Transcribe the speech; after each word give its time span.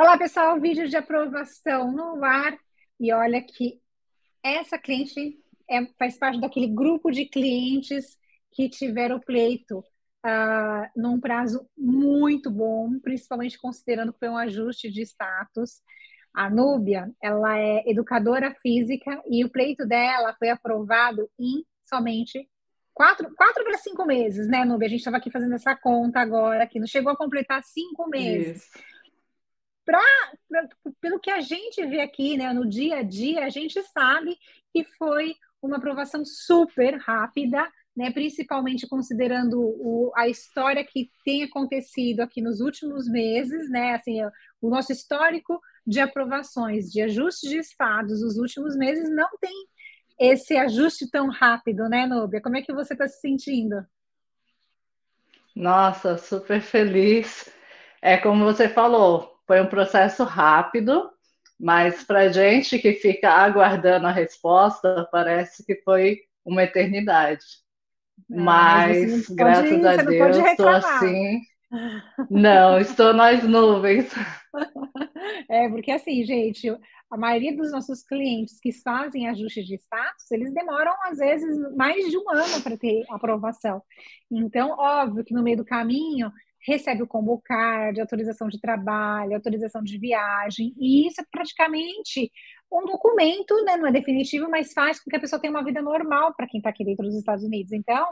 Olá, 0.00 0.16
pessoal, 0.16 0.58
vídeo 0.58 0.88
de 0.88 0.96
aprovação 0.96 1.92
no 1.92 2.24
ar. 2.24 2.56
E 2.98 3.12
olha 3.12 3.42
que 3.42 3.78
essa 4.42 4.78
cliente 4.78 5.38
é, 5.68 5.84
faz 5.98 6.16
parte 6.16 6.40
daquele 6.40 6.68
grupo 6.68 7.10
de 7.10 7.26
clientes 7.26 8.16
que 8.50 8.70
tiveram 8.70 9.20
pleito 9.20 9.80
uh, 9.80 10.88
num 10.96 11.20
prazo 11.20 11.68
muito 11.76 12.50
bom, 12.50 12.98
principalmente 12.98 13.58
considerando 13.58 14.10
que 14.14 14.20
foi 14.20 14.30
um 14.30 14.38
ajuste 14.38 14.90
de 14.90 15.02
status. 15.02 15.82
A 16.32 16.48
Núbia, 16.48 17.12
ela 17.22 17.58
é 17.58 17.82
educadora 17.86 18.56
física 18.62 19.22
e 19.30 19.44
o 19.44 19.50
pleito 19.50 19.86
dela 19.86 20.34
foi 20.38 20.48
aprovado 20.48 21.28
em 21.38 21.62
somente 21.84 22.48
quatro, 22.94 23.30
quatro 23.36 23.62
para 23.64 23.76
cinco 23.76 24.06
meses, 24.06 24.48
né, 24.48 24.64
Núbia? 24.64 24.86
A 24.86 24.90
gente 24.90 25.00
estava 25.00 25.18
aqui 25.18 25.30
fazendo 25.30 25.56
essa 25.56 25.76
conta 25.76 26.20
agora, 26.20 26.66
que 26.66 26.80
não 26.80 26.86
chegou 26.86 27.12
a 27.12 27.16
completar 27.18 27.62
cinco 27.62 28.08
meses. 28.08 28.62
Isso 28.62 28.89
pra, 29.90 30.00
pra, 30.48 30.68
pelo 31.00 31.18
que 31.18 31.30
a 31.30 31.40
gente 31.40 31.84
vê 31.86 32.00
aqui, 32.00 32.36
né, 32.36 32.52
no 32.52 32.68
dia 32.68 32.98
a 32.98 33.02
dia, 33.02 33.44
a 33.44 33.48
gente 33.48 33.82
sabe 33.82 34.38
que 34.72 34.84
foi 34.96 35.34
uma 35.60 35.78
aprovação 35.78 36.24
super 36.24 36.96
rápida, 36.98 37.68
né, 37.96 38.12
principalmente 38.12 38.86
considerando 38.86 39.60
o, 39.60 40.12
a 40.14 40.28
história 40.28 40.84
que 40.84 41.10
tem 41.24 41.42
acontecido 41.42 42.20
aqui 42.20 42.40
nos 42.40 42.60
últimos 42.60 43.08
meses, 43.08 43.68
né, 43.68 43.94
assim, 43.94 44.20
o 44.62 44.70
nosso 44.70 44.92
histórico 44.92 45.60
de 45.84 45.98
aprovações, 45.98 46.90
de 46.92 47.02
ajustes 47.02 47.50
de 47.50 47.58
estados 47.58 48.22
nos 48.22 48.36
últimos 48.36 48.76
meses 48.76 49.10
não 49.10 49.28
tem 49.40 49.66
esse 50.20 50.56
ajuste 50.56 51.10
tão 51.10 51.28
rápido, 51.30 51.88
né, 51.88 52.06
Núbia? 52.06 52.40
Como 52.40 52.56
é 52.56 52.62
que 52.62 52.72
você 52.72 52.92
está 52.92 53.08
se 53.08 53.20
sentindo? 53.20 53.84
Nossa, 55.56 56.16
super 56.16 56.60
feliz. 56.60 57.52
É 58.00 58.16
como 58.16 58.44
você 58.44 58.68
falou, 58.68 59.39
foi 59.50 59.60
um 59.60 59.66
processo 59.66 60.22
rápido, 60.22 61.10
mas 61.58 62.04
para 62.04 62.28
gente 62.28 62.78
que 62.78 62.92
fica 62.92 63.30
aguardando 63.30 64.06
a 64.06 64.12
resposta, 64.12 65.08
parece 65.10 65.66
que 65.66 65.74
foi 65.82 66.20
uma 66.44 66.62
eternidade. 66.62 67.44
É, 68.30 68.40
mas, 68.40 69.28
graças 69.28 69.84
a 69.84 69.96
Deus, 69.96 70.36
estou 70.36 70.68
assim. 70.68 71.40
Não, 72.30 72.78
estou 72.78 73.12
nas 73.12 73.42
nuvens. 73.42 74.08
É, 75.48 75.68
porque 75.68 75.90
assim, 75.90 76.24
gente, 76.24 76.68
a 77.10 77.16
maioria 77.16 77.56
dos 77.56 77.70
nossos 77.70 78.02
clientes 78.02 78.58
que 78.60 78.72
fazem 78.72 79.28
ajuste 79.28 79.62
de 79.62 79.74
status, 79.74 80.30
eles 80.30 80.52
demoram, 80.52 80.92
às 81.04 81.18
vezes, 81.18 81.56
mais 81.76 82.08
de 82.08 82.16
um 82.16 82.30
ano 82.30 82.60
para 82.62 82.76
ter 82.76 83.04
aprovação. 83.10 83.82
Então, 84.30 84.70
óbvio 84.78 85.24
que 85.24 85.34
no 85.34 85.42
meio 85.42 85.58
do 85.58 85.64
caminho 85.64 86.32
recebe 86.66 87.02
o 87.02 87.06
combo 87.06 87.40
card, 87.42 88.00
autorização 88.00 88.48
de 88.48 88.60
trabalho, 88.60 89.34
autorização 89.34 89.82
de 89.82 89.98
viagem, 89.98 90.74
e 90.78 91.06
isso 91.06 91.20
é 91.20 91.24
praticamente 91.30 92.30
um 92.72 92.84
documento, 92.86 93.54
né, 93.64 93.76
não 93.76 93.88
é 93.88 93.92
definitivo, 93.92 94.48
mas 94.48 94.72
faz 94.72 95.02
com 95.02 95.10
que 95.10 95.16
a 95.16 95.20
pessoa 95.20 95.40
tenha 95.40 95.50
uma 95.50 95.64
vida 95.64 95.82
normal 95.82 96.34
para 96.34 96.46
quem 96.46 96.58
está 96.58 96.70
aqui 96.70 96.84
dentro 96.84 97.04
dos 97.04 97.16
Estados 97.16 97.44
Unidos. 97.44 97.72
Então, 97.72 98.06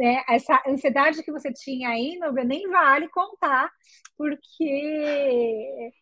é, 0.00 0.34
essa 0.34 0.62
ansiedade 0.66 1.22
que 1.22 1.32
você 1.32 1.52
tinha 1.52 1.88
aí, 1.88 2.16
Nubia, 2.18 2.44
nem 2.44 2.68
vale 2.68 3.08
contar, 3.08 3.70
porque 4.16 5.92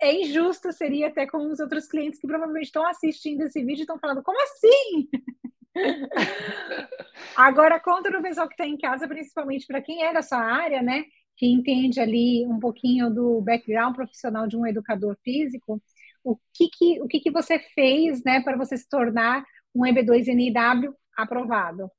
é 0.00 0.12
injusto, 0.14 0.72
seria 0.72 1.08
até 1.08 1.26
com 1.26 1.38
os 1.50 1.58
outros 1.58 1.86
clientes 1.86 2.20
que 2.20 2.26
provavelmente 2.26 2.66
estão 2.66 2.86
assistindo 2.86 3.42
esse 3.42 3.60
vídeo 3.64 3.80
e 3.80 3.82
estão 3.82 3.98
falando, 3.98 4.22
como 4.22 4.40
assim? 4.42 5.08
Agora, 7.36 7.80
conta 7.80 8.10
no 8.10 8.22
pessoal 8.22 8.46
que 8.46 8.54
está 8.54 8.66
em 8.66 8.76
casa, 8.76 9.08
principalmente 9.08 9.66
para 9.66 9.80
quem 9.80 10.04
é 10.04 10.12
da 10.12 10.22
sua 10.22 10.38
área, 10.38 10.82
né? 10.82 11.04
Que 11.40 11.46
entende 11.46 11.98
ali 11.98 12.46
um 12.46 12.60
pouquinho 12.60 13.08
do 13.08 13.40
background 13.40 13.96
profissional 13.96 14.46
de 14.46 14.58
um 14.58 14.66
educador 14.66 15.16
físico, 15.24 15.82
o 16.22 16.36
que, 16.52 16.68
que, 16.68 17.00
o 17.00 17.08
que, 17.08 17.18
que 17.18 17.30
você 17.30 17.58
fez 17.58 18.22
né, 18.22 18.42
para 18.42 18.58
você 18.58 18.76
se 18.76 18.86
tornar 18.86 19.42
um 19.74 19.86
EB2NIW 19.86 20.92
aprovado? 21.16 21.90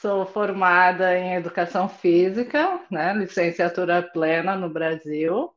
Sou 0.00 0.24
formada 0.26 1.18
em 1.18 1.34
Educação 1.34 1.88
Física, 1.88 2.80
né, 2.88 3.12
licenciatura 3.14 4.00
plena 4.00 4.54
no 4.54 4.70
Brasil. 4.70 5.50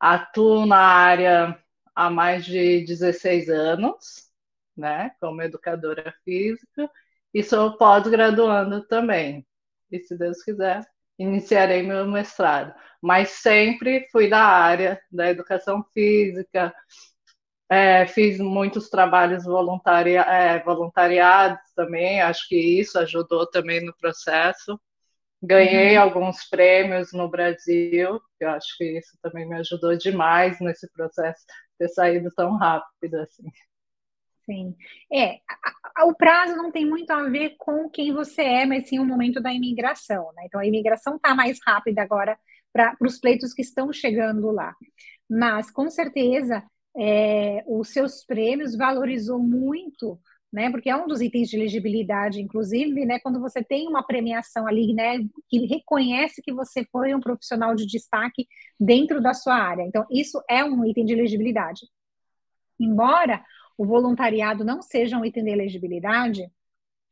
Atuo 0.00 0.64
na 0.64 0.80
área 0.80 1.62
há 1.94 2.08
mais 2.08 2.46
de 2.46 2.86
16 2.86 3.50
anos, 3.50 4.30
né, 4.74 5.10
como 5.20 5.42
educadora 5.42 6.14
física, 6.24 6.90
e 7.34 7.42
sou 7.42 7.76
pós-graduando 7.76 8.82
também 8.86 9.46
e 9.90 10.00
se 10.00 10.16
Deus 10.16 10.42
quiser, 10.42 10.84
iniciarei 11.18 11.82
meu 11.82 12.06
mestrado. 12.06 12.74
Mas 13.02 13.30
sempre 13.30 14.08
fui 14.10 14.28
da 14.28 14.42
área 14.42 15.00
da 15.10 15.30
educação 15.30 15.84
física, 15.92 16.74
é, 17.68 18.06
fiz 18.06 18.38
muitos 18.38 18.88
trabalhos 18.88 19.44
voluntaria, 19.44 20.22
é, 20.22 20.62
voluntariados 20.62 21.60
também, 21.74 22.20
acho 22.20 22.48
que 22.48 22.56
isso 22.56 22.98
ajudou 22.98 23.46
também 23.46 23.84
no 23.84 23.94
processo. 23.96 24.80
Ganhei 25.42 25.96
uhum. 25.96 26.02
alguns 26.02 26.48
prêmios 26.48 27.12
no 27.12 27.28
Brasil, 27.28 28.20
eu 28.40 28.50
acho 28.50 28.76
que 28.78 28.98
isso 28.98 29.18
também 29.22 29.46
me 29.48 29.56
ajudou 29.56 29.96
demais 29.96 30.58
nesse 30.60 30.90
processo 30.92 31.44
ter 31.78 31.88
saído 31.88 32.30
tão 32.34 32.56
rápido 32.56 33.16
assim. 33.16 33.44
Sim. 34.46 34.76
É, 35.12 35.40
a, 35.94 36.02
a, 36.02 36.06
o 36.06 36.14
prazo 36.14 36.54
não 36.56 36.70
tem 36.70 36.86
muito 36.86 37.10
a 37.10 37.24
ver 37.28 37.56
com 37.58 37.90
quem 37.90 38.12
você 38.12 38.42
é, 38.42 38.66
mas 38.66 38.88
sim 38.88 38.98
o 39.00 39.04
momento 39.04 39.40
da 39.40 39.52
imigração, 39.52 40.32
né? 40.36 40.44
Então 40.46 40.60
a 40.60 40.66
imigração 40.66 41.16
está 41.16 41.34
mais 41.34 41.58
rápida 41.66 42.02
agora 42.02 42.38
para 42.72 42.96
os 43.00 43.18
pleitos 43.18 43.52
que 43.52 43.62
estão 43.62 43.92
chegando 43.92 44.50
lá. 44.52 44.74
Mas, 45.28 45.70
com 45.70 45.90
certeza, 45.90 46.62
é, 46.96 47.64
os 47.66 47.88
seus 47.88 48.24
prêmios 48.24 48.76
valorizou 48.76 49.38
muito, 49.40 50.20
né? 50.52 50.70
Porque 50.70 50.88
é 50.90 50.96
um 50.96 51.08
dos 51.08 51.20
itens 51.20 51.48
de 51.50 51.56
elegibilidade, 51.56 52.40
inclusive, 52.40 53.04
né? 53.04 53.18
Quando 53.20 53.40
você 53.40 53.64
tem 53.64 53.88
uma 53.88 54.06
premiação 54.06 54.66
ali, 54.68 54.94
né? 54.94 55.18
Que 55.48 55.66
reconhece 55.66 56.40
que 56.42 56.52
você 56.52 56.84
foi 56.92 57.14
um 57.14 57.20
profissional 57.20 57.74
de 57.74 57.86
destaque 57.86 58.46
dentro 58.78 59.20
da 59.20 59.34
sua 59.34 59.56
área. 59.56 59.82
Então, 59.82 60.06
isso 60.10 60.40
é 60.48 60.64
um 60.64 60.84
item 60.84 61.04
de 61.04 61.14
elegibilidade. 61.14 61.80
Embora 62.78 63.42
o 63.76 63.84
voluntariado 63.84 64.64
não 64.64 64.80
seja 64.82 65.18
um 65.18 65.24
item 65.24 65.44
de 65.44 65.50
elegibilidade, 65.50 66.50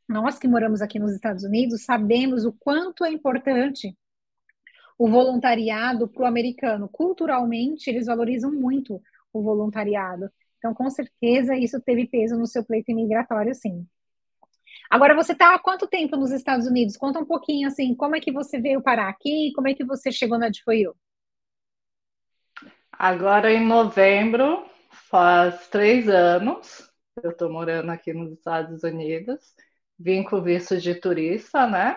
nós 0.08 0.38
que 0.38 0.48
moramos 0.48 0.82
aqui 0.82 0.98
nos 0.98 1.12
Estados 1.12 1.44
Unidos 1.44 1.84
sabemos 1.84 2.44
o 2.44 2.52
quanto 2.52 3.04
é 3.04 3.10
importante 3.10 3.97
o 4.98 5.08
voluntariado 5.08 6.08
para 6.08 6.22
o 6.22 6.26
americano. 6.26 6.88
Culturalmente, 6.88 7.88
eles 7.91 8.06
valorizam 8.06 8.52
muito 8.52 9.02
o 9.32 9.42
voluntariado. 9.42 10.30
Então, 10.58 10.72
com 10.72 10.88
certeza, 10.88 11.56
isso 11.56 11.80
teve 11.80 12.06
peso 12.06 12.38
no 12.38 12.47
seu 12.47 12.64
pleito 12.64 12.91
imigratório, 12.91 13.54
sim. 13.54 13.86
Agora, 14.91 15.14
você 15.14 15.32
está 15.32 15.54
há 15.54 15.58
quanto 15.58 15.88
tempo 15.88 16.16
nos 16.16 16.31
Estados 16.31 16.66
Unidos? 16.66 16.96
Conta 16.96 17.19
um 17.19 17.25
pouquinho, 17.25 17.66
assim, 17.69 17.94
como 17.94 18.14
é 18.14 18.20
que 18.20 18.32
você 18.32 18.60
veio 18.60 18.82
parar 18.82 19.08
aqui? 19.08 19.52
Como 19.54 19.69
é 19.69 19.75
que 19.75 19.84
você 19.84 20.12
chegou 20.12 20.38
na 20.38 20.48
DFOIU? 20.48 20.94
Agora, 22.92 23.52
em 23.52 23.66
novembro, 23.66 24.64
faz 25.14 25.69
três 25.69 26.08
anos. 26.08 26.91
Eu 27.22 27.30
estou 27.30 27.48
morando 27.48 27.88
aqui 27.92 28.12
nos 28.12 28.32
Estados 28.32 28.82
Unidos. 28.82 29.54
Vim 29.97 30.25
com 30.25 30.42
visto 30.42 30.76
de 30.76 30.92
turista, 30.97 31.69
né? 31.69 31.97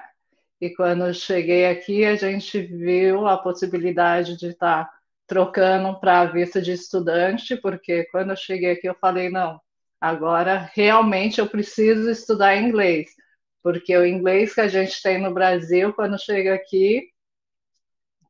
E 0.62 0.70
quando 0.76 1.12
cheguei 1.16 1.66
aqui, 1.66 2.06
a 2.06 2.16
gente 2.16 2.62
viu 2.62 3.26
a 3.28 3.36
possibilidade 3.36 4.38
de 4.38 4.50
estar 4.50 4.86
tá 4.86 4.94
trocando 5.26 6.00
para 6.00 6.26
visto 6.26 6.62
de 6.62 6.74
estudante, 6.74 7.58
porque 7.58 8.06
quando 8.12 8.30
eu 8.32 8.36
cheguei 8.36 8.70
aqui, 8.70 8.88
eu 8.88 8.94
falei: 8.94 9.30
não, 9.32 9.60
agora 10.00 10.70
realmente 10.76 11.40
eu 11.40 11.48
preciso 11.50 12.12
estudar 12.12 12.56
inglês, 12.58 13.10
porque 13.64 13.98
o 13.98 14.06
inglês 14.06 14.54
que 14.54 14.62
a 14.62 14.68
gente 14.68 15.02
tem 15.02 15.20
no 15.20 15.34
Brasil, 15.34 15.92
quando 15.92 16.22
chega 16.22 16.54
aqui, 16.54 17.10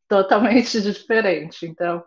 totalmente 0.07 0.79
diferente. 0.81 1.65
Então, 1.65 2.01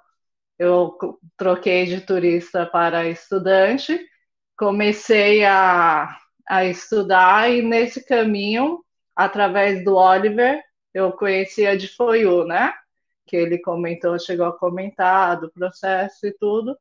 eu 0.60 0.94
troquei 1.38 1.86
de 1.86 2.02
turista 2.02 2.66
para 2.66 3.08
estudante, 3.08 3.98
comecei 4.58 5.42
a, 5.42 6.14
a 6.46 6.66
estudar 6.66 7.50
e 7.50 7.62
nesse 7.62 8.04
caminho, 8.04 8.84
através 9.16 9.82
do 9.82 9.96
Oliver, 9.96 10.62
eu 10.92 11.12
conheci 11.12 11.66
a 11.66 11.74
de 11.74 11.88
Foyu, 11.88 12.44
né? 12.44 12.74
Que 13.26 13.36
ele 13.36 13.58
comentou, 13.58 14.18
chegou 14.18 14.44
a 14.44 14.58
comentar 14.58 15.40
do 15.40 15.50
processo 15.50 16.26
e 16.26 16.32
tudo. 16.32 16.76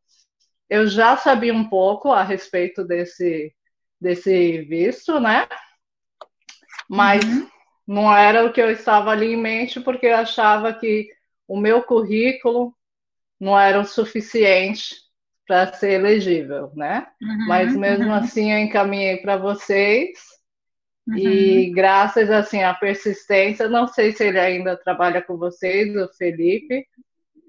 Eu 0.70 0.86
já 0.86 1.16
sabia 1.16 1.54
um 1.54 1.70
pouco 1.70 2.12
a 2.12 2.22
respeito 2.22 2.84
desse, 2.84 3.56
desse 4.00 4.62
visto, 4.64 5.22
né? 5.22 5.48
Mas 6.90 7.24
uhum. 7.24 7.48
não 7.88 8.14
era 8.14 8.46
o 8.46 8.52
que 8.52 8.62
eu 8.62 8.70
estava 8.70 9.12
ali 9.12 9.32
em 9.32 9.38
mente, 9.38 9.80
porque 9.80 10.08
eu 10.08 10.18
achava 10.18 10.74
que 10.74 11.08
o 11.48 11.58
meu 11.58 11.82
currículo 11.82 12.76
não 13.40 13.58
era 13.58 13.80
o 13.80 13.86
suficiente 13.86 14.96
para 15.48 15.74
ser 15.74 15.92
elegível, 15.92 16.72
né? 16.76 17.08
Uhum, 17.22 17.48
Mas 17.48 17.76
mesmo 17.76 18.08
uhum. 18.08 18.14
assim 18.14 18.52
eu 18.52 18.60
encaminhei 18.60 19.18
para 19.18 19.38
vocês 19.38 20.10
uhum. 21.08 21.18
e 21.18 21.72
graças 21.72 22.30
assim 22.30 22.62
à 22.64 22.74
persistência, 22.74 23.68
não 23.68 23.88
sei 23.88 24.12
se 24.12 24.24
ele 24.24 24.40
ainda 24.40 24.78
trabalha 24.78 25.22
com 25.22 25.38
vocês, 25.38 25.96
o 25.96 26.08
Felipe, 26.16 26.86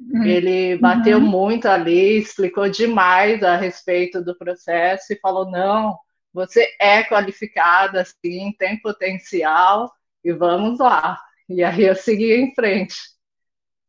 Uhum. 0.01 0.25
Ele 0.25 0.79
bateu 0.79 1.19
uhum. 1.19 1.27
muito 1.27 1.67
ali, 1.67 2.19
explicou 2.19 2.69
demais 2.71 3.43
a 3.43 3.57
respeito 3.57 4.25
do 4.25 4.37
processo 4.37 5.13
e 5.13 5.21
falou: 5.21 5.51
não, 5.51 5.99
você 6.33 6.67
é 6.81 7.05
qualificada, 7.05 8.05
sim, 8.05 8.55
tem 8.59 8.81
potencial 8.81 9.93
e 10.25 10.33
vamos 10.33 10.79
lá. 10.79 11.19
E 11.49 11.63
aí 11.63 11.85
eu 11.85 11.95
segui 11.95 12.33
em 12.33 12.55
frente. 12.55 12.95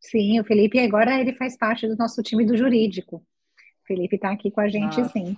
Sim, 0.02 0.40
o 0.40 0.44
Felipe 0.44 0.80
agora 0.80 1.20
ele 1.22 1.34
faz 1.34 1.56
parte 1.56 1.88
do 1.88 1.96
nosso 1.96 2.24
time 2.24 2.44
do 2.44 2.58
jurídico. 2.58 3.18
O 3.18 3.88
Felipe 3.88 4.16
está 4.16 4.32
aqui 4.32 4.50
com 4.50 4.60
a 4.60 4.68
gente, 4.68 4.98
Nossa. 4.98 5.10
sim. 5.10 5.38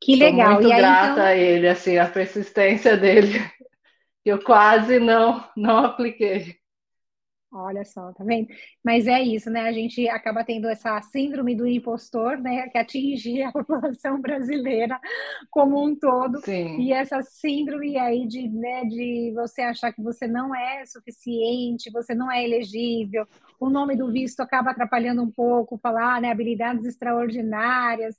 Que 0.00 0.16
Sou 0.16 0.26
legal. 0.26 0.54
muito 0.54 0.68
e 0.68 0.72
aí, 0.72 0.78
grata 0.78 1.12
então... 1.12 1.24
a 1.24 1.36
ele, 1.36 1.68
assim, 1.68 1.96
a 1.96 2.08
persistência 2.08 2.96
dele, 2.96 3.38
eu 4.24 4.42
quase 4.42 4.98
não, 4.98 5.48
não 5.56 5.78
apliquei. 5.78 6.56
Olha 7.52 7.84
só, 7.84 8.12
tá 8.12 8.24
vendo? 8.24 8.48
Mas 8.84 9.06
é 9.06 9.22
isso, 9.22 9.48
né? 9.48 9.62
A 9.62 9.72
gente 9.72 10.06
acaba 10.08 10.44
tendo 10.44 10.68
essa 10.68 11.00
síndrome 11.00 11.54
do 11.56 11.66
impostor, 11.66 12.38
né? 12.38 12.68
Que 12.68 12.76
atinge 12.76 13.40
a 13.42 13.52
população 13.52 14.20
brasileira 14.20 15.00
como 15.50 15.82
um 15.82 15.94
todo. 15.96 16.40
Sim. 16.40 16.80
E 16.80 16.92
essa 16.92 17.22
síndrome 17.22 17.96
aí 17.96 18.26
de, 18.26 18.48
né, 18.48 18.84
de 18.84 19.32
você 19.34 19.62
achar 19.62 19.92
que 19.92 20.02
você 20.02 20.26
não 20.26 20.54
é 20.54 20.84
suficiente, 20.86 21.90
você 21.90 22.14
não 22.14 22.30
é 22.30 22.44
elegível, 22.44 23.26
o 23.60 23.70
nome 23.70 23.96
do 23.96 24.10
visto 24.12 24.40
acaba 24.40 24.72
atrapalhando 24.72 25.22
um 25.22 25.30
pouco, 25.30 25.78
falar, 25.78 26.20
né? 26.20 26.30
Habilidades 26.30 26.84
extraordinárias. 26.84 28.16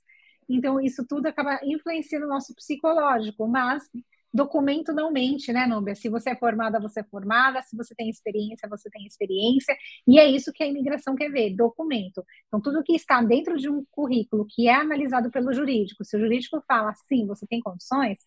Então, 0.48 0.80
isso 0.80 1.06
tudo 1.06 1.26
acaba 1.26 1.60
influenciando 1.62 2.26
o 2.26 2.28
nosso 2.28 2.54
psicológico, 2.54 3.46
mas 3.46 3.84
documento 4.32 4.92
não 4.92 5.12
mente, 5.12 5.52
né, 5.52 5.66
Núbia? 5.66 5.94
Se 5.94 6.08
você 6.08 6.30
é 6.30 6.36
formada, 6.36 6.80
você 6.80 7.00
é 7.00 7.04
formada, 7.04 7.62
se 7.62 7.76
você 7.76 7.94
tem 7.94 8.08
experiência, 8.08 8.68
você 8.68 8.90
tem 8.90 9.06
experiência, 9.06 9.76
e 10.06 10.18
é 10.18 10.26
isso 10.26 10.52
que 10.52 10.62
a 10.62 10.66
imigração 10.66 11.14
quer 11.14 11.30
ver, 11.30 11.54
documento. 11.56 12.24
Então, 12.46 12.60
tudo 12.60 12.82
que 12.82 12.94
está 12.94 13.22
dentro 13.22 13.56
de 13.56 13.70
um 13.70 13.84
currículo 13.90 14.46
que 14.48 14.68
é 14.68 14.74
analisado 14.74 15.30
pelo 15.30 15.52
jurídico, 15.52 16.04
se 16.04 16.16
o 16.16 16.20
jurídico 16.20 16.62
fala, 16.66 16.94
sim, 17.08 17.26
você 17.26 17.46
tem 17.46 17.60
condições, 17.60 18.18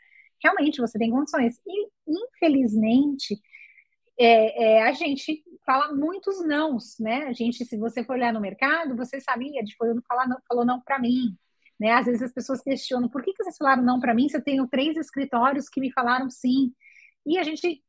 realmente 0.44 0.82
você 0.82 0.98
tem 0.98 1.12
condições. 1.12 1.60
E, 1.66 1.88
infelizmente, 2.08 3.40
é, 4.20 4.78
é, 4.80 4.84
a 4.84 4.92
gente 4.94 5.44
fala 5.66 5.94
muitos 5.94 6.46
nãos, 6.46 6.98
né? 7.00 7.26
A 7.26 7.34
gente, 7.34 7.66
se 7.66 7.78
você 7.78 8.04
for 8.04 8.14
olhar 8.14 8.34
no 8.34 8.42
mercado, 8.42 8.96
você 8.96 9.20
sabia 9.20 9.64
de 9.64 9.76
foi 9.76 9.90
falar 10.08 10.28
não, 10.28 10.38
falou 10.48 10.66
não 10.66 10.82
para 10.82 11.00
mim, 11.00 11.38
né? 11.82 11.94
Às 11.94 12.06
vezes 12.06 12.22
as 12.22 12.32
pessoas 12.32 12.62
questionam 12.62 13.10
por 13.10 13.24
que, 13.24 13.34
que 13.34 13.44
vocês 13.44 13.58
falaram 13.58 13.82
não 13.82 14.00
para 14.00 14.14
mim 14.14 14.30
se 14.30 14.38
eu 14.38 14.44
tenho 14.44 14.68
três 14.68 14.96
escritórios 14.96 15.68
que 15.68 15.82
me 15.82 15.92
falaram 15.92 16.30
sim. 16.30 16.72
E 17.26 17.40
a 17.40 17.44
gente, 17.44 17.84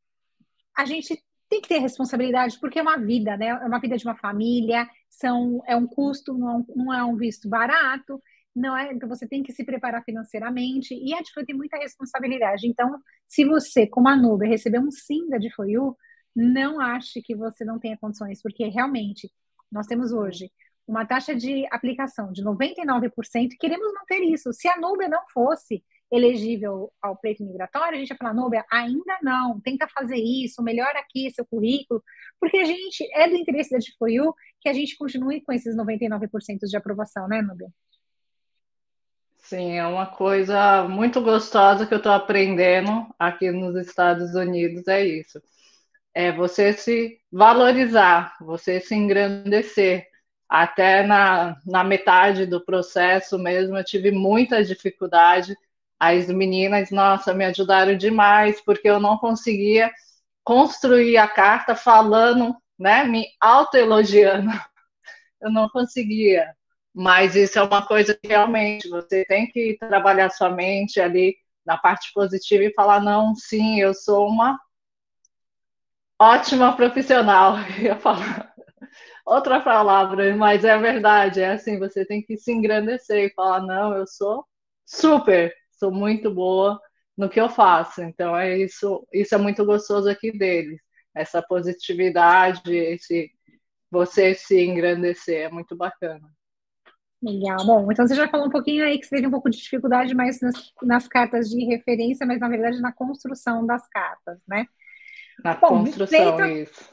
a 0.74 0.86
gente 0.86 1.22
tem 1.46 1.60
que 1.60 1.68
ter 1.68 1.78
responsabilidade, 1.78 2.58
porque 2.58 2.78
é 2.78 2.82
uma 2.82 2.96
vida, 2.96 3.36
né? 3.36 3.48
É 3.48 3.66
uma 3.66 3.78
vida 3.78 3.98
de 3.98 4.06
uma 4.06 4.16
família, 4.16 4.88
são, 5.10 5.62
é 5.66 5.76
um 5.76 5.86
custo, 5.86 6.32
não 6.32 6.60
é 6.60 6.64
não 6.74 6.94
é 6.94 7.04
um 7.04 7.16
visto 7.16 7.50
barato, 7.50 8.18
não 8.56 8.74
é, 8.74 8.94
então 8.94 9.06
você 9.06 9.28
tem 9.28 9.42
que 9.42 9.52
se 9.52 9.62
preparar 9.62 10.02
financeiramente 10.04 10.94
e 10.94 11.12
a 11.12 11.20
DFOI 11.20 11.44
tem 11.44 11.54
muita 11.54 11.76
responsabilidade. 11.76 12.66
Então, 12.66 12.98
se 13.28 13.44
você, 13.44 13.86
como 13.86 14.08
a 14.08 14.16
Nube, 14.16 14.48
receber 14.48 14.78
um 14.78 14.90
sim 14.90 15.28
da 15.28 15.36
DFOIU, 15.36 15.94
não 16.34 16.80
ache 16.80 17.20
que 17.20 17.34
você 17.34 17.62
não 17.62 17.78
tenha 17.78 17.98
condições, 17.98 18.40
porque 18.40 18.66
realmente 18.68 19.30
nós 19.70 19.86
temos 19.86 20.12
hoje 20.12 20.50
uma 20.87 21.06
taxa 21.06 21.34
de 21.34 21.67
aplicação 21.70 22.32
de 22.32 22.44
99% 22.44 23.11
e 23.52 23.56
queremos 23.56 23.93
manter 23.94 24.20
isso. 24.23 24.52
Se 24.52 24.69
a 24.69 24.79
Nubia 24.79 25.08
não 25.08 25.23
fosse 25.32 25.82
elegível 26.11 26.93
ao 27.00 27.17
pleito 27.17 27.43
migratório, 27.43 27.96
a 27.96 27.99
gente 27.99 28.11
ia 28.11 28.17
falar, 28.17 28.34
Nubia, 28.34 28.64
ainda 28.70 29.19
não, 29.23 29.58
tenta 29.61 29.88
fazer 29.88 30.19
isso, 30.19 30.62
melhora 30.62 30.99
aqui 30.99 31.31
seu 31.31 31.46
currículo, 31.46 32.02
porque 32.38 32.58
a 32.58 32.64
gente, 32.64 33.08
é 33.14 33.26
do 33.26 33.34
interesse 33.34 33.70
da 33.70 33.79
DFOIU 33.79 34.34
que 34.61 34.69
a 34.69 34.75
gente 34.75 34.96
continue 34.99 35.40
com 35.40 35.52
esses 35.52 35.75
99% 35.75 36.58
de 36.69 36.76
aprovação, 36.76 37.26
né, 37.26 37.40
Nubia? 37.40 37.69
Sim, 39.38 39.73
é 39.73 39.87
uma 39.87 40.06
coisa 40.06 40.85
muito 40.85 41.20
gostosa 41.20 41.87
que 41.87 41.94
eu 41.94 41.99
estou 41.99 42.12
aprendendo 42.12 43.06
aqui 43.19 43.50
nos 43.50 43.75
Estados 43.76 44.35
Unidos, 44.35 44.87
é 44.87 45.05
isso. 45.05 45.43
É 46.14 46.31
você 46.31 46.75
se 46.75 47.19
valorizar, 47.31 48.37
você 48.40 48.81
se 48.81 48.94
engrandecer, 48.94 50.06
até 50.52 51.02
na, 51.02 51.56
na 51.64 51.82
metade 51.82 52.44
do 52.44 52.62
processo 52.62 53.38
mesmo, 53.38 53.75
eu 53.75 53.82
tive 53.82 54.10
muita 54.10 54.62
dificuldade. 54.62 55.56
As 55.99 56.26
meninas, 56.28 56.90
nossa, 56.90 57.32
me 57.32 57.46
ajudaram 57.46 57.96
demais, 57.96 58.60
porque 58.60 58.87
eu 58.87 59.00
não 59.00 59.16
conseguia 59.16 59.90
construir 60.44 61.16
a 61.16 61.26
carta 61.26 61.75
falando, 61.75 62.54
né, 62.78 63.02
me 63.04 63.25
autoelogiando. 63.40 64.50
Eu 65.40 65.50
não 65.50 65.70
conseguia. 65.70 66.54
Mas 66.94 67.34
isso 67.34 67.58
é 67.58 67.62
uma 67.62 67.87
coisa 67.87 68.14
que 68.14 68.28
realmente 68.28 68.90
você 68.90 69.25
tem 69.25 69.50
que 69.50 69.78
trabalhar 69.78 70.28
sua 70.28 70.50
mente 70.50 71.00
ali 71.00 71.34
na 71.64 71.78
parte 71.78 72.12
positiva 72.12 72.64
e 72.64 72.75
falar: 72.75 73.00
não, 73.00 73.34
sim, 73.34 73.81
eu 73.81 73.94
sou 73.94 74.28
uma 74.28 74.60
ótima 76.20 76.76
profissional. 76.76 77.56
Eu 77.78 77.84
ia 77.84 77.96
falar 77.96 78.51
outra 79.24 79.60
palavra, 79.60 80.36
mas 80.36 80.64
é 80.64 80.76
verdade, 80.78 81.40
é 81.40 81.52
assim, 81.52 81.78
você 81.78 82.04
tem 82.04 82.22
que 82.22 82.36
se 82.36 82.52
engrandecer 82.52 83.26
e 83.26 83.34
falar, 83.34 83.60
não, 83.60 83.96
eu 83.96 84.06
sou 84.06 84.44
super, 84.84 85.54
sou 85.72 85.90
muito 85.90 86.32
boa 86.32 86.80
no 87.16 87.28
que 87.28 87.40
eu 87.40 87.48
faço. 87.48 88.02
Então 88.02 88.36
é 88.36 88.58
isso, 88.58 89.06
isso 89.12 89.34
é 89.34 89.38
muito 89.38 89.64
gostoso 89.64 90.08
aqui 90.08 90.36
deles. 90.36 90.80
Essa 91.14 91.42
positividade, 91.42 92.74
esse 92.74 93.30
você 93.90 94.34
se 94.34 94.58
engrandecer, 94.64 95.42
é 95.42 95.50
muito 95.50 95.76
bacana. 95.76 96.26
Legal. 97.22 97.64
Bom, 97.64 97.92
então 97.92 98.06
você 98.06 98.14
já 98.14 98.26
falou 98.26 98.46
um 98.46 98.50
pouquinho 98.50 98.84
aí 98.84 98.98
que 98.98 99.06
você 99.06 99.16
teve 99.16 99.28
um 99.28 99.30
pouco 99.30 99.50
de 99.50 99.58
dificuldade 99.58 100.14
mais 100.14 100.40
nas, 100.40 100.72
nas 100.82 101.06
cartas 101.06 101.48
de 101.48 101.64
referência, 101.66 102.26
mas 102.26 102.40
na 102.40 102.48
verdade 102.48 102.80
na 102.80 102.92
construção 102.92 103.64
das 103.64 103.86
cartas, 103.88 104.38
né? 104.48 104.66
Na 105.44 105.54
Bom, 105.54 105.84
construção, 105.84 106.36
feito, 106.38 106.70
isso 106.70 106.91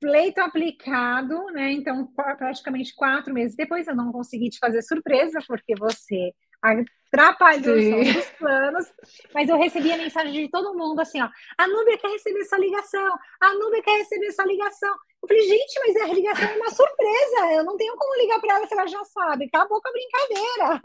pleito 0.00 0.40
aplicado, 0.40 1.46
né? 1.46 1.72
Então, 1.72 2.06
praticamente 2.36 2.94
quatro 2.94 3.32
meses 3.32 3.56
depois, 3.56 3.86
eu 3.86 3.96
não 3.96 4.12
consegui 4.12 4.50
te 4.50 4.58
fazer 4.58 4.82
surpresa, 4.82 5.40
porque 5.46 5.74
você 5.76 6.32
atrapalhou 6.60 8.00
os 8.00 8.26
planos, 8.38 8.86
mas 9.32 9.48
eu 9.48 9.56
recebi 9.56 9.92
a 9.92 9.96
mensagem 9.96 10.32
de 10.32 10.50
todo 10.50 10.76
mundo 10.76 11.00
assim, 11.00 11.20
ó, 11.22 11.28
a 11.56 11.68
Núbia 11.68 11.98
quer 11.98 12.08
receber 12.08 12.44
sua 12.44 12.58
ligação, 12.58 13.18
a 13.40 13.54
Núbia 13.54 13.82
quer 13.82 13.98
receber 13.98 14.32
sua 14.32 14.44
ligação. 14.44 14.94
Eu 15.22 15.28
falei, 15.28 15.42
gente, 15.42 15.80
mas 15.80 15.96
a 15.96 16.14
ligação 16.14 16.48
é 16.48 16.56
uma 16.56 16.70
surpresa, 16.70 17.52
eu 17.52 17.64
não 17.64 17.76
tenho 17.76 17.96
como 17.96 18.20
ligar 18.20 18.40
para 18.40 18.56
ela 18.56 18.66
se 18.66 18.74
ela 18.74 18.86
já 18.86 19.04
sabe, 19.04 19.46
acabou 19.46 19.80
com 19.80 19.88
a 19.88 19.92
brincadeira. 19.92 20.80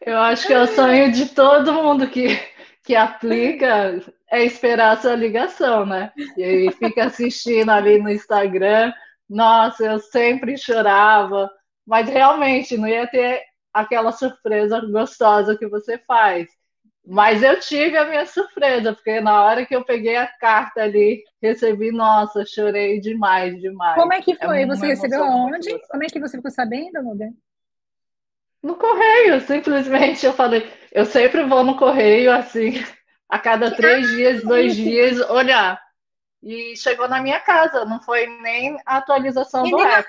Eu 0.00 0.18
acho 0.18 0.46
que 0.46 0.52
é 0.52 0.62
o 0.62 0.66
sonho 0.66 1.12
de 1.12 1.28
todo 1.28 1.72
mundo 1.72 2.08
que 2.08 2.55
que 2.86 2.94
aplica 2.94 4.00
é 4.30 4.44
esperar 4.44 4.92
a 4.92 4.96
sua 4.96 5.16
ligação, 5.16 5.84
né? 5.84 6.12
E 6.36 6.42
aí 6.42 6.72
fica 6.72 7.06
assistindo 7.06 7.70
ali 7.70 7.98
no 8.00 8.08
Instagram. 8.08 8.92
Nossa, 9.28 9.84
eu 9.84 9.98
sempre 9.98 10.56
chorava, 10.56 11.50
mas 11.84 12.08
realmente 12.08 12.78
não 12.78 12.86
ia 12.86 13.06
ter 13.08 13.42
aquela 13.74 14.12
surpresa 14.12 14.80
gostosa 14.80 15.58
que 15.58 15.66
você 15.66 15.98
faz. 15.98 16.48
Mas 17.04 17.42
eu 17.42 17.58
tive 17.58 17.96
a 17.96 18.04
minha 18.04 18.24
surpresa, 18.24 18.92
porque 18.92 19.20
na 19.20 19.42
hora 19.42 19.66
que 19.66 19.74
eu 19.74 19.84
peguei 19.84 20.16
a 20.16 20.26
carta 20.26 20.82
ali, 20.82 21.22
recebi, 21.42 21.90
nossa, 21.90 22.44
chorei 22.46 23.00
demais, 23.00 23.60
demais. 23.60 23.96
Como 23.96 24.12
é 24.12 24.20
que 24.20 24.34
foi? 24.36 24.62
É 24.62 24.66
você 24.66 24.86
recebeu 24.86 25.24
onde? 25.24 25.76
Como 25.88 26.04
é 26.04 26.06
que 26.06 26.20
você 26.20 26.36
ficou 26.36 26.50
sabendo, 26.52 27.02
Muda? 27.02 27.30
No 28.62 28.74
correio, 28.74 29.40
simplesmente 29.42 30.26
eu 30.26 30.32
falei, 30.32 30.68
eu 30.96 31.04
sempre 31.04 31.44
vou 31.44 31.62
no 31.62 31.76
correio 31.76 32.32
assim, 32.32 32.72
a 33.28 33.38
cada 33.38 33.70
três 33.70 34.08
dias, 34.08 34.42
dois 34.42 34.74
dias, 34.74 35.20
olhar. 35.28 35.78
E 36.42 36.74
chegou 36.76 37.06
na 37.06 37.20
minha 37.20 37.38
casa, 37.38 37.84
não 37.84 38.00
foi 38.00 38.26
nem 38.40 38.78
a 38.86 38.96
atualização 38.96 39.66
e 39.66 39.70
do 39.70 39.78
app. 39.78 40.08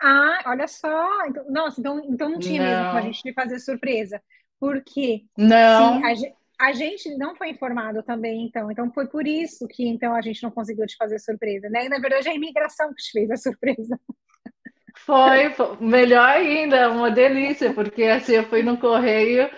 ah, 0.00 0.42
olha 0.46 0.68
só. 0.68 1.26
Então, 1.26 1.44
nossa, 1.50 1.80
então, 1.80 2.00
então 2.04 2.28
não 2.28 2.38
tinha 2.38 2.62
não. 2.62 2.68
mesmo 2.68 2.90
com 2.90 2.96
a 2.98 3.00
gente 3.00 3.32
fazer 3.32 3.58
surpresa. 3.58 4.22
Porque 4.60 5.24
não. 5.36 6.00
a, 6.04 6.12
a, 6.60 6.72
gente 6.72 7.16
não 7.16 7.34
foi 7.34 7.50
informado 7.50 8.02
também, 8.02 8.44
então. 8.44 8.70
Então 8.70 8.92
foi 8.92 9.08
por 9.08 9.26
isso 9.26 9.66
que 9.66 9.88
então 9.88 10.14
a 10.14 10.22
gente 10.22 10.42
não 10.42 10.52
conseguiu 10.52 10.86
te 10.86 10.96
fazer 10.96 11.18
surpresa, 11.18 11.68
né? 11.68 11.86
E, 11.86 11.88
na 11.88 11.98
verdade, 11.98 12.28
a 12.28 12.34
imigração 12.34 12.90
que 12.90 13.02
te 13.02 13.10
fez 13.10 13.30
a 13.30 13.36
surpresa. 13.36 13.98
Foi, 14.98 15.50
foi, 15.50 15.76
melhor 15.80 16.28
ainda, 16.28 16.90
uma 16.90 17.10
delícia, 17.10 17.72
porque 17.72 18.04
assim 18.04 18.34
eu 18.34 18.44
fui 18.44 18.62
no 18.62 18.78
correio 18.78 19.50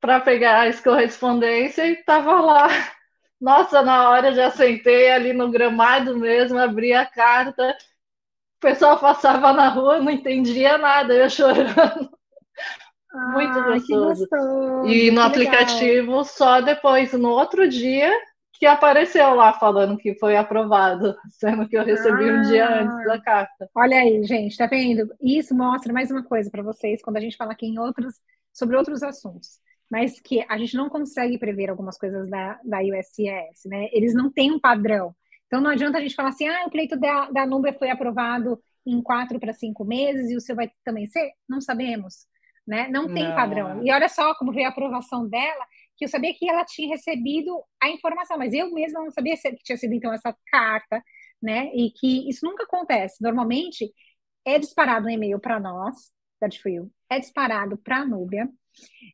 para 0.00 0.20
pegar 0.20 0.66
a 0.66 0.82
correspondência 0.82 1.86
e 1.86 1.96
tava 2.04 2.40
lá. 2.40 2.68
Nossa, 3.40 3.82
na 3.82 4.10
hora 4.10 4.34
já 4.34 4.50
sentei 4.50 5.10
ali 5.10 5.32
no 5.32 5.50
gramado 5.50 6.16
mesmo, 6.16 6.58
abri 6.58 6.92
a 6.92 7.06
carta, 7.06 7.70
o 7.70 8.60
pessoal 8.60 8.98
passava 8.98 9.52
na 9.52 9.68
rua, 9.68 10.00
não 10.00 10.10
entendia 10.10 10.76
nada, 10.76 11.14
eu 11.14 11.28
chorando. 11.30 12.10
Ah, 13.12 13.32
Muito 13.32 13.62
gostoso. 13.64 14.28
gostoso. 14.28 14.86
E 14.86 15.10
no 15.10 15.22
aplicativo 15.22 16.10
legal. 16.10 16.24
só 16.24 16.60
depois, 16.60 17.12
no 17.14 17.30
outro 17.30 17.66
dia, 17.66 18.12
que 18.60 18.66
apareceu 18.66 19.34
lá 19.34 19.54
falando 19.54 19.96
que 19.96 20.14
foi 20.16 20.36
aprovado, 20.36 21.16
sendo 21.32 21.66
que 21.66 21.76
eu 21.76 21.82
recebi 21.82 22.28
ah, 22.28 22.32
um 22.34 22.42
dia 22.42 22.66
ah. 22.66 22.82
antes 22.82 23.04
da 23.06 23.18
carta. 23.18 23.70
Olha 23.74 23.96
aí, 23.96 24.22
gente, 24.24 24.56
tá 24.56 24.66
vendo? 24.66 25.10
Isso 25.18 25.54
mostra 25.54 25.92
mais 25.94 26.10
uma 26.10 26.22
coisa 26.22 26.50
para 26.50 26.62
vocês 26.62 27.00
quando 27.02 27.16
a 27.16 27.20
gente 27.20 27.38
fala 27.38 27.52
aqui 27.52 27.64
em 27.64 27.78
outros, 27.78 28.16
sobre 28.52 28.76
outros 28.76 29.02
assuntos. 29.02 29.58
Mas 29.90 30.20
que 30.20 30.44
a 30.48 30.56
gente 30.56 30.76
não 30.76 30.88
consegue 30.88 31.38
prever 31.38 31.68
algumas 31.68 31.98
coisas 31.98 32.28
da, 32.28 32.60
da 32.64 32.78
USCIS, 32.80 33.64
né? 33.66 33.88
Eles 33.92 34.14
não 34.14 34.30
têm 34.30 34.52
um 34.52 34.60
padrão. 34.60 35.14
Então 35.46 35.60
não 35.60 35.70
adianta 35.70 35.98
a 35.98 36.00
gente 36.00 36.14
falar 36.14 36.28
assim, 36.28 36.46
ah, 36.46 36.64
o 36.66 36.70
pleito 36.70 36.96
da, 36.96 37.28
da 37.30 37.44
Nubia 37.44 37.72
foi 37.72 37.90
aprovado 37.90 38.62
em 38.86 39.02
quatro 39.02 39.38
para 39.40 39.52
cinco 39.52 39.84
meses 39.84 40.30
e 40.30 40.36
o 40.36 40.40
seu 40.40 40.54
vai 40.54 40.70
também 40.84 41.06
ser? 41.06 41.32
Não 41.48 41.60
sabemos, 41.60 42.26
né? 42.66 42.88
Não 42.88 43.12
tem 43.12 43.24
não. 43.24 43.34
padrão. 43.34 43.84
E 43.84 43.92
olha 43.92 44.08
só 44.08 44.34
como 44.36 44.52
veio 44.52 44.66
a 44.66 44.70
aprovação 44.70 45.28
dela 45.28 45.66
que 45.96 46.04
eu 46.04 46.08
sabia 46.08 46.32
que 46.34 46.48
ela 46.48 46.64
tinha 46.64 46.88
recebido 46.88 47.62
a 47.82 47.90
informação, 47.90 48.38
mas 48.38 48.54
eu 48.54 48.72
mesma 48.72 49.00
não 49.00 49.10
sabia 49.10 49.36
que 49.36 49.62
tinha 49.62 49.76
sido 49.76 49.92
então 49.92 50.12
essa 50.12 50.34
carta, 50.50 51.02
né? 51.42 51.70
E 51.74 51.90
que 51.90 52.28
isso 52.28 52.44
nunca 52.46 52.64
acontece. 52.64 53.22
Normalmente 53.22 53.92
é 54.44 54.58
disparado 54.58 55.06
um 55.06 55.10
e-mail 55.10 55.38
para 55.38 55.60
nós, 55.60 55.94
da 56.40 56.48
DFU, 56.48 56.90
é 57.10 57.18
disparado 57.18 57.76
para 57.76 57.98
a 57.98 58.06
Núbia 58.06 58.48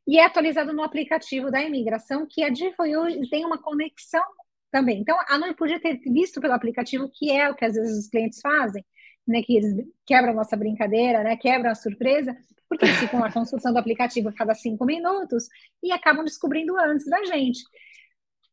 e 0.06 0.18
é 0.18 0.24
atualizado 0.24 0.72
no 0.72 0.82
aplicativo 0.82 1.50
da 1.50 1.62
imigração, 1.62 2.26
que 2.28 2.42
a 2.42 2.48
DFU 2.48 3.28
tem 3.30 3.44
uma 3.44 3.58
conexão 3.58 4.22
também. 4.70 5.00
Então, 5.00 5.16
a 5.28 5.38
Núbia 5.38 5.54
podia 5.54 5.80
ter 5.80 5.98
visto 6.00 6.40
pelo 6.40 6.54
aplicativo, 6.54 7.10
que 7.12 7.30
é 7.30 7.50
o 7.50 7.54
que 7.54 7.64
às 7.64 7.74
vezes 7.74 7.98
os 7.98 8.08
clientes 8.08 8.40
fazem, 8.40 8.84
né, 9.26 9.42
que 9.42 9.56
eles 9.56 9.74
quebram 10.06 10.34
nossa 10.34 10.56
brincadeira, 10.56 11.22
né, 11.22 11.36
quebram 11.36 11.70
a 11.70 11.74
surpresa, 11.74 12.36
porque 12.68 12.84
eles 12.84 12.96
ficam 12.98 13.20
lá 13.20 13.32
consultando 13.32 13.76
o 13.76 13.80
aplicativo 13.80 14.28
a 14.28 14.32
cada 14.32 14.54
cinco 14.54 14.84
minutos 14.84 15.48
e 15.82 15.92
acabam 15.92 16.24
descobrindo 16.24 16.76
antes 16.78 17.06
da 17.06 17.24
gente. 17.24 17.62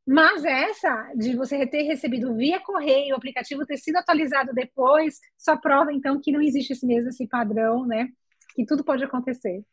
Mas 0.06 0.44
essa 0.44 1.14
de 1.16 1.36
você 1.36 1.66
ter 1.66 1.84
recebido 1.84 2.36
via 2.36 2.60
correio, 2.60 3.14
o 3.14 3.18
aplicativo 3.18 3.66
ter 3.66 3.78
sido 3.78 3.98
atualizado 3.98 4.54
depois, 4.54 5.20
só 5.38 5.56
prova 5.58 5.94
então 5.94 6.20
que 6.22 6.32
não 6.32 6.42
existe 6.42 6.74
esse 6.74 6.86
mesmo 6.86 7.10
esse 7.10 7.28
padrão, 7.28 7.86
né? 7.86 8.10
Que 8.54 8.66
tudo 8.66 8.84
pode 8.84 9.04
acontecer. 9.04 9.64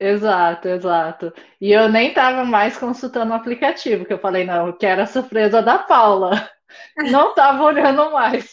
Exato, 0.00 0.66
exato. 0.68 1.32
E 1.60 1.72
eu 1.72 1.88
nem 1.88 2.08
estava 2.08 2.42
mais 2.44 2.78
consultando 2.78 3.32
o 3.32 3.34
aplicativo, 3.36 4.04
que 4.06 4.12
eu 4.12 4.18
falei, 4.18 4.44
não, 4.44 4.68
eu 4.68 4.72
quero 4.76 5.02
a 5.02 5.06
surpresa 5.06 5.62
da 5.62 5.78
Paula. 5.78 6.30
Não 7.10 7.30
estava 7.30 7.62
olhando 7.64 8.12
mais. 8.12 8.52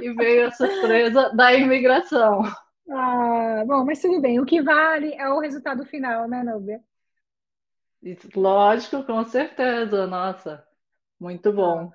E 0.00 0.12
veio 0.12 0.48
a 0.48 0.50
surpresa 0.52 1.30
da 1.34 1.54
imigração. 1.54 2.42
Ah, 2.90 3.64
bom, 3.66 3.84
mas 3.84 4.00
tudo 4.00 4.20
bem. 4.20 4.40
O 4.40 4.46
que 4.46 4.62
vale 4.62 5.12
é 5.14 5.28
o 5.28 5.40
resultado 5.40 5.84
final, 5.86 6.28
né, 6.28 6.42
Nubia? 6.42 6.82
Lógico, 8.34 9.04
com 9.04 9.24
certeza. 9.24 10.06
Nossa, 10.06 10.66
muito 11.20 11.52
bom. 11.52 11.92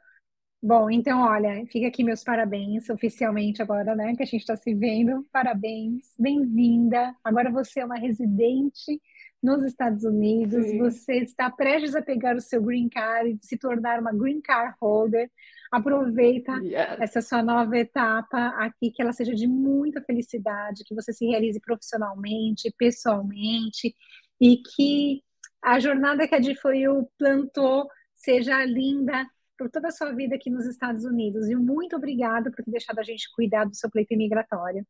Bom, 0.66 0.90
então, 0.90 1.24
olha, 1.24 1.66
fica 1.66 1.88
aqui 1.90 2.06
meus 2.06 2.24
parabéns 2.24 2.90
oficialmente 2.90 3.62
agora, 3.62 3.94
né? 3.98 4.16
Que 4.16 4.24
a 4.24 4.26
gente 4.26 4.40
está 4.40 4.56
se 4.56 4.74
vendo. 4.74 5.28
Parabéns, 5.30 6.14
bem-vinda. 6.18 7.14
Agora 7.22 7.52
você 7.52 7.82
é 7.82 7.86
uma 7.86 7.98
residente 7.98 9.02
nos 9.44 9.62
Estados 9.66 10.06
Unidos, 10.06 10.66
Sim. 10.66 10.78
você 10.78 11.16
está 11.16 11.52
prestes 11.52 11.94
a 11.94 12.02
pegar 12.02 12.38
o 12.38 12.40
seu 12.40 12.64
green 12.64 12.88
card 12.88 13.32
e 13.32 13.46
se 13.46 13.58
tornar 13.58 14.00
uma 14.00 14.14
green 14.14 14.40
card 14.40 14.74
holder. 14.82 15.30
Aproveita 15.70 16.54
yes. 16.64 16.98
essa 17.02 17.22
sua 17.22 17.44
nova 17.44 17.78
etapa 17.78 18.48
aqui, 18.56 18.90
que 18.90 19.02
ela 19.02 19.12
seja 19.12 19.36
de 19.36 19.46
muita 19.46 20.02
felicidade, 20.02 20.86
que 20.86 20.96
você 20.96 21.12
se 21.12 21.26
realize 21.26 21.60
profissionalmente, 21.60 22.74
pessoalmente, 22.78 23.94
e 24.40 24.62
que 24.74 25.22
a 25.62 25.78
jornada 25.78 26.26
que 26.26 26.36
a 26.36 26.40
DFOIU 26.40 27.10
plantou 27.20 27.86
seja 28.16 28.64
linda 28.64 29.28
por 29.58 29.70
toda 29.70 29.88
a 29.88 29.92
sua 29.92 30.12
vida 30.12 30.36
aqui 30.36 30.50
nos 30.50 30.66
Estados 30.66 31.06
Unidos. 31.06 31.50
E 31.50 31.56
muito 31.56 31.96
obrigada 31.96 32.52
por 32.52 32.64
ter 32.64 32.72
deixado 32.72 33.00
a 33.00 33.04
gente 33.04 33.32
cuidar 33.34 33.66
do 33.66 33.76
seu 33.76 33.90
pleito 33.90 34.14
imigratório. 34.14 34.86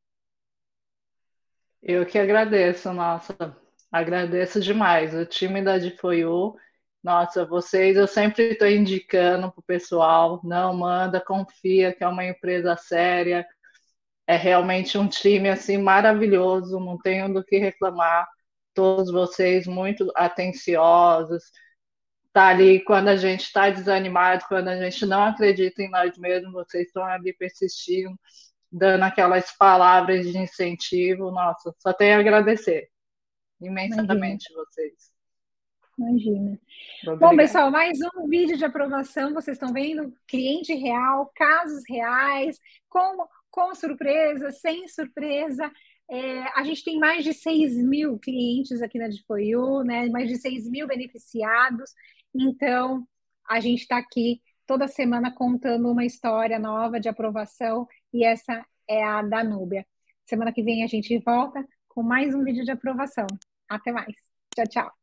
Eu 1.81 2.05
que 2.05 2.17
agradeço, 2.17 2.93
nossa, 2.93 3.35
agradeço 3.91 4.61
demais. 4.61 5.13
O 5.13 5.25
time 5.25 5.61
da 5.61 5.77
DFOIU 5.77 6.55
nossa, 7.03 7.45
vocês 7.45 7.97
eu 7.97 8.07
sempre 8.07 8.53
estou 8.53 8.67
indicando 8.67 9.51
para 9.51 9.59
o 9.59 9.63
pessoal, 9.63 10.39
não 10.43 10.73
manda, 10.73 11.19
confia 11.19 11.93
que 11.93 12.01
é 12.03 12.07
uma 12.07 12.23
empresa 12.25 12.77
séria, 12.77 13.45
é 14.27 14.37
realmente 14.37 14.97
um 14.97 15.07
time 15.07 15.49
assim 15.49 15.77
maravilhoso, 15.77 16.79
não 16.79 16.97
tenho 16.97 17.33
do 17.33 17.43
que 17.43 17.57
reclamar. 17.57 18.27
Todos 18.73 19.11
vocês 19.11 19.67
muito 19.67 20.11
atenciosos, 20.15 21.43
tá 22.33 22.47
ali 22.47 22.83
quando 22.83 23.09
a 23.09 23.15
gente 23.15 23.43
está 23.43 23.69
desanimado, 23.69 24.43
quando 24.47 24.67
a 24.67 24.75
gente 24.75 25.05
não 25.05 25.23
acredita 25.23 25.83
em 25.83 25.89
nós 25.89 26.17
mesmos, 26.17 26.51
vocês 26.51 26.87
estão 26.87 27.05
ali 27.05 27.31
persistindo, 27.31 28.19
dando 28.71 29.03
aquelas 29.03 29.55
palavras 29.55 30.25
de 30.25 30.37
incentivo. 30.37 31.31
Nossa, 31.31 31.73
só 31.77 31.93
tenho 31.93 32.17
a 32.17 32.19
agradecer 32.19 32.89
imensamente 33.61 34.51
Imagina. 34.51 34.65
vocês. 34.65 35.13
Imagina. 35.97 36.59
Bom, 37.19 37.35
pessoal, 37.35 37.69
mais 37.69 37.99
um 38.15 38.27
vídeo 38.27 38.57
de 38.57 38.65
aprovação. 38.65 39.33
Vocês 39.33 39.55
estão 39.55 39.71
vendo 39.71 40.11
cliente 40.27 40.73
real, 40.73 41.31
casos 41.35 41.83
reais, 41.87 42.59
com, 42.89 43.27
com 43.51 43.75
surpresa, 43.75 44.51
sem 44.51 44.87
surpresa. 44.87 45.71
É, 46.09 46.59
a 46.59 46.63
gente 46.63 46.83
tem 46.83 46.97
mais 46.97 47.23
de 47.23 47.33
6 47.33 47.77
mil 47.77 48.17
clientes 48.17 48.81
aqui 48.81 48.97
na 48.97 49.07
DFOIU, 49.07 49.83
né? 49.83 50.09
mais 50.09 50.27
de 50.27 50.37
6 50.37 50.67
mil 50.69 50.87
beneficiados. 50.87 51.91
Então, 52.35 53.07
a 53.47 53.59
gente 53.59 53.81
está 53.81 53.97
aqui 53.97 54.41
toda 54.65 54.87
semana 54.87 55.33
contando 55.33 55.91
uma 55.91 56.05
história 56.05 56.57
nova 56.59 56.99
de 56.99 57.09
aprovação 57.09 57.87
e 58.13 58.25
essa 58.25 58.65
é 58.87 59.03
a 59.03 59.21
da 59.21 59.43
Núbia. 59.43 59.85
Semana 60.25 60.53
que 60.53 60.63
vem 60.63 60.83
a 60.83 60.87
gente 60.87 61.17
volta 61.19 61.65
com 61.87 62.01
mais 62.01 62.33
um 62.33 62.43
vídeo 62.43 62.63
de 62.63 62.71
aprovação. 62.71 63.27
Até 63.69 63.91
mais. 63.91 64.15
Tchau, 64.55 64.67
tchau. 64.67 65.02